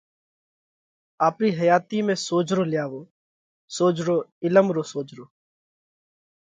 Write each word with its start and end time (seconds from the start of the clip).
آپرِي 1.27 1.49
حياتِي 1.59 1.99
۾ 2.07 2.15
سوجھرو 2.27 2.63
لياوو، 2.71 3.01
سوجھرو 3.77 4.17
عِلم 4.45 4.67
رو 4.75 4.83
سوجھرو۔ 4.91 5.25